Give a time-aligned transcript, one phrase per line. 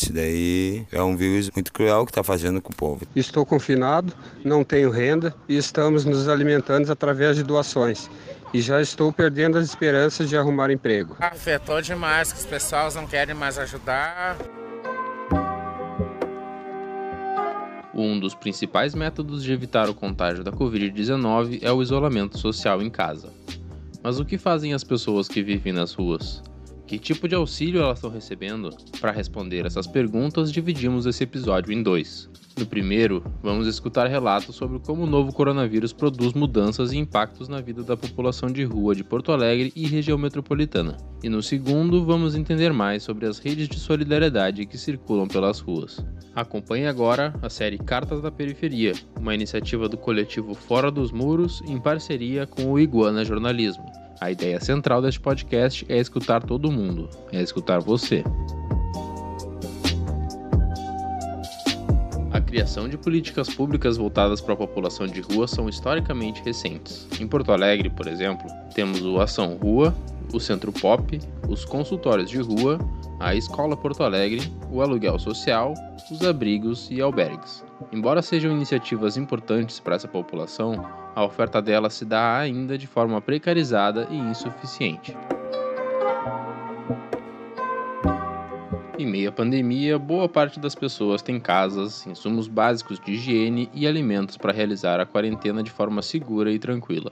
[0.00, 3.06] Isso daí é um vírus muito cruel que está fazendo com o povo.
[3.14, 8.08] Estou confinado, não tenho renda e estamos nos alimentando através de doações.
[8.54, 11.16] E já estou perdendo as esperanças de arrumar emprego.
[11.20, 14.38] Afetou demais, que os pessoas não querem mais ajudar.
[17.94, 22.88] Um dos principais métodos de evitar o contágio da Covid-19 é o isolamento social em
[22.88, 23.30] casa.
[24.02, 26.42] Mas o que fazem as pessoas que vivem nas ruas?
[26.90, 28.76] Que tipo de auxílio elas estão recebendo?
[29.00, 32.28] Para responder essas perguntas, dividimos esse episódio em dois.
[32.58, 37.60] No primeiro, vamos escutar relatos sobre como o novo coronavírus produz mudanças e impactos na
[37.60, 40.96] vida da população de rua de Porto Alegre e região metropolitana.
[41.22, 46.04] E no segundo, vamos entender mais sobre as redes de solidariedade que circulam pelas ruas.
[46.34, 51.80] Acompanhe agora a série Cartas da Periferia, uma iniciativa do coletivo Fora dos Muros em
[51.80, 54.09] parceria com o Iguana Jornalismo.
[54.20, 58.22] A ideia central deste podcast é escutar todo mundo, é escutar você.
[62.30, 67.08] A criação de políticas públicas voltadas para a população de rua são historicamente recentes.
[67.18, 69.94] Em Porto Alegre, por exemplo, temos o Ação Rua,
[70.34, 71.18] o Centro Pop,
[71.48, 72.78] os consultórios de rua,
[73.18, 75.72] a Escola Porto Alegre, o aluguel social,
[76.10, 77.64] os abrigos e albergues.
[77.90, 80.84] Embora sejam iniciativas importantes para essa população,
[81.14, 85.16] a oferta delas se dá ainda de forma precarizada e insuficiente.
[88.98, 93.86] Em meio à pandemia, boa parte das pessoas tem casas, insumos básicos de higiene e
[93.86, 97.10] alimentos para realizar a quarentena de forma segura e tranquila.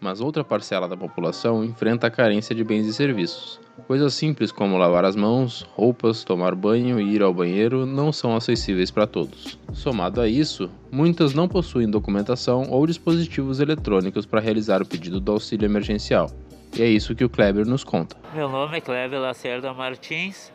[0.00, 3.63] Mas outra parcela da população enfrenta a carência de bens e serviços.
[3.86, 8.34] Coisas simples como lavar as mãos, roupas, tomar banho e ir ao banheiro não são
[8.34, 9.58] acessíveis para todos.
[9.74, 15.32] Somado a isso, muitas não possuem documentação ou dispositivos eletrônicos para realizar o pedido do
[15.32, 16.30] auxílio emergencial.
[16.74, 18.16] E é isso que o Kleber nos conta.
[18.34, 20.50] Meu nome é Kleber Lacerda Martins,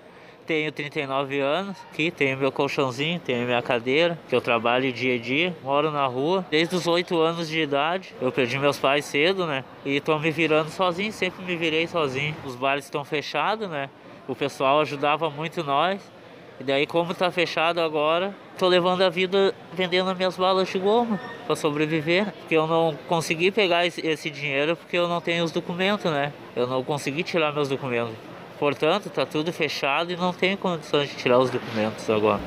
[0.50, 5.20] tenho 39 anos, aqui tenho meu colchãozinho, tenho minha cadeira, que eu trabalho dia a
[5.20, 6.44] dia, moro na rua.
[6.50, 9.64] Desde os 8 anos de idade, eu perdi meus pais cedo, né?
[9.86, 12.36] E tô me virando sozinho, sempre me virei sozinho.
[12.44, 13.92] Os bares estão fechados, né?
[14.28, 16.02] O pessoal ajudava muito nós.
[16.60, 21.20] E daí, como tá fechado agora, tô levando a vida vendendo minhas balas de goma
[21.46, 22.26] para sobreviver.
[22.40, 26.34] Porque eu não consegui pegar esse dinheiro porque eu não tenho os documentos, né?
[26.56, 28.16] Eu não consegui tirar meus documentos.
[28.60, 32.42] Portanto, está tudo fechado e não tem condições de tirar os documentos agora.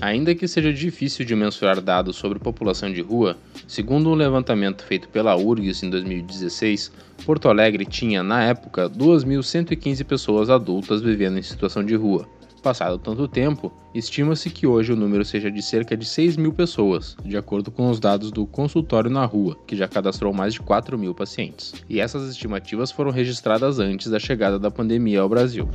[0.00, 3.36] Ainda que seja difícil de mensurar dados sobre população de rua,
[3.66, 6.92] segundo um levantamento feito pela URGS em 2016,
[7.24, 12.28] Porto Alegre tinha, na época, 2.115 pessoas adultas vivendo em situação de rua,
[12.64, 17.14] Passado tanto tempo, estima-se que hoje o número seja de cerca de 6 mil pessoas,
[17.22, 20.98] de acordo com os dados do Consultório na Rua, que já cadastrou mais de 4
[20.98, 21.74] mil pacientes.
[21.90, 25.68] E essas estimativas foram registradas antes da chegada da pandemia ao Brasil.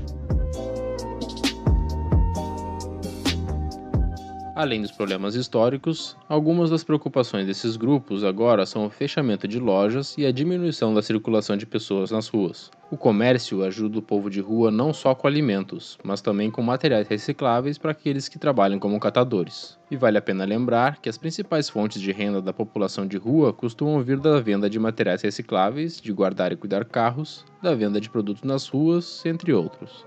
[4.59, 10.17] Além dos problemas históricos, algumas das preocupações desses grupos agora são o fechamento de lojas
[10.17, 12.69] e a diminuição da circulação de pessoas nas ruas.
[12.91, 17.07] O comércio ajuda o povo de rua não só com alimentos, mas também com materiais
[17.07, 19.79] recicláveis para aqueles que trabalham como catadores.
[19.89, 23.53] E vale a pena lembrar que as principais fontes de renda da população de rua
[23.53, 28.09] costumam vir da venda de materiais recicláveis, de guardar e cuidar carros, da venda de
[28.09, 30.05] produtos nas ruas, entre outros.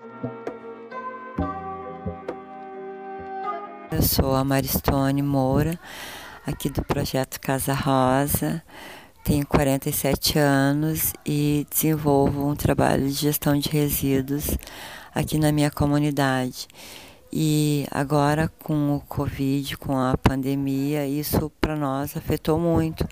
[3.92, 5.78] Eu sou a Maristone Moura,
[6.46, 8.62] aqui do projeto Casa Rosa.
[9.22, 14.56] Tenho 47 anos e desenvolvo um trabalho de gestão de resíduos
[15.14, 16.68] aqui na minha comunidade.
[17.30, 23.06] E agora com o Covid, com a pandemia, isso para nós afetou muito,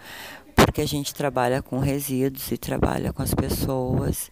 [0.56, 4.30] porque a gente trabalha com resíduos e trabalha com as pessoas.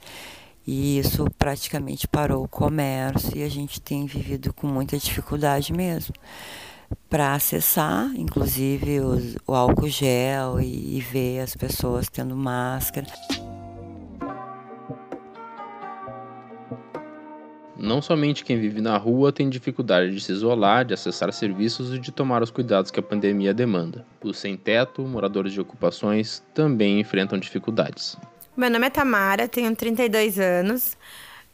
[0.70, 6.14] E isso praticamente parou o comércio e a gente tem vivido com muita dificuldade mesmo
[7.08, 13.06] para acessar, inclusive os, o álcool gel e, e ver as pessoas tendo máscara.
[17.74, 21.98] Não somente quem vive na rua tem dificuldade de se isolar, de acessar serviços e
[21.98, 24.04] de tomar os cuidados que a pandemia demanda.
[24.22, 28.18] Os sem-teto, moradores de ocupações, também enfrentam dificuldades.
[28.58, 30.96] Meu nome é Tamara, tenho 32 anos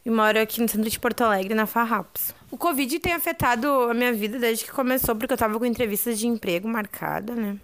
[0.06, 2.34] e moro aqui no centro de Porto Alegre, na Farrapos.
[2.50, 6.18] O Covid tem afetado a minha vida desde que começou, porque eu tava com entrevistas
[6.18, 7.58] de emprego marcada, né?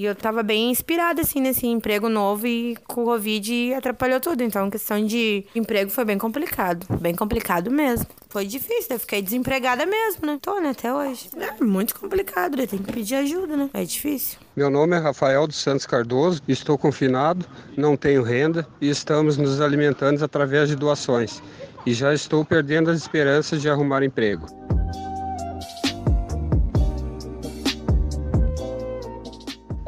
[0.00, 4.42] E eu tava bem inspirada, assim, nesse emprego novo e com o Covid atrapalhou tudo.
[4.42, 6.86] Então, questão de emprego foi bem complicado.
[6.98, 8.06] Bem complicado mesmo.
[8.30, 10.38] Foi difícil, eu fiquei desempregada mesmo, né?
[10.40, 11.28] Tô, né, até hoje.
[11.36, 12.66] É muito complicado, né?
[12.66, 13.68] Tem que pedir ajuda, né?
[13.74, 14.38] É difícil.
[14.56, 17.44] Meu nome é Rafael dos Santos Cardoso, estou confinado,
[17.76, 21.42] não tenho renda e estamos nos alimentando através de doações.
[21.84, 24.46] e já estou perdendo as esperanças de arrumar emprego.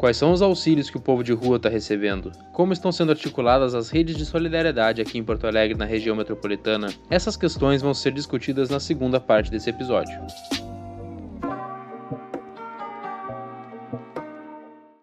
[0.03, 2.33] Quais são os auxílios que o povo de rua está recebendo?
[2.51, 6.93] Como estão sendo articuladas as redes de solidariedade aqui em Porto Alegre, na região metropolitana?
[7.09, 10.19] Essas questões vão ser discutidas na segunda parte desse episódio.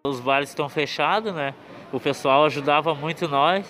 [0.05, 1.55] Os bares estão fechados, né?
[1.91, 3.65] O pessoal ajudava muito nós.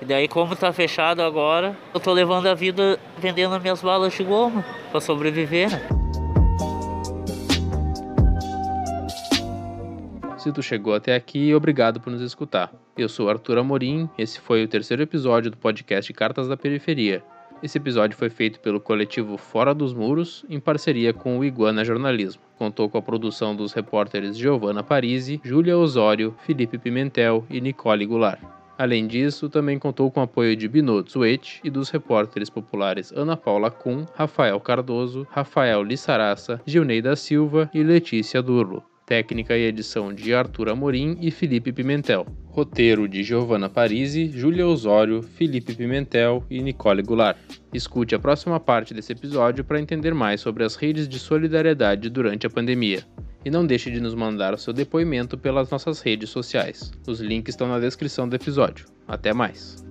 [0.00, 4.22] E daí, como está fechado agora, eu estou levando a vida vendendo minhas balas de
[4.22, 5.97] goma para sobreviver.
[10.38, 12.72] Se tu chegou até aqui, obrigado por nos escutar.
[12.96, 17.24] Eu sou Arthur Amorim, esse foi o terceiro episódio do podcast Cartas da Periferia.
[17.60, 22.40] Esse episódio foi feito pelo coletivo Fora dos Muros, em parceria com o Iguana Jornalismo.
[22.56, 28.40] Contou com a produção dos repórteres Giovanna Parisi, Júlia Osório, Felipe Pimentel e Nicole Goulart.
[28.78, 33.36] Além disso, também contou com o apoio de Binot Zuet e dos repórteres populares Ana
[33.36, 38.84] Paula Kuhn, Rafael Cardoso, Rafael Lissaraça, Gilneida Silva e Letícia Durlo.
[39.08, 42.26] Técnica e edição de Arthur Amorim e Felipe Pimentel.
[42.44, 47.38] Roteiro de Giovanna Parisi, Júlia Osório, Felipe Pimentel e Nicole Goulart.
[47.72, 52.46] Escute a próxima parte desse episódio para entender mais sobre as redes de solidariedade durante
[52.46, 53.02] a pandemia.
[53.46, 56.92] E não deixe de nos mandar o seu depoimento pelas nossas redes sociais.
[57.06, 58.84] Os links estão na descrição do episódio.
[59.06, 59.82] Até mais!